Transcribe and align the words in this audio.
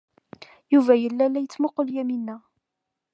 Yuba 0.73 0.93
yella 1.01 1.25
la 1.31 1.39
yettmuqqul 1.41 1.87
Yamina. 1.95 2.35